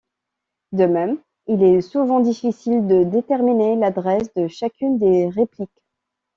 [0.71, 5.69] De même, il est souvent difficile de déterminer l'adresse de chacune des répliques.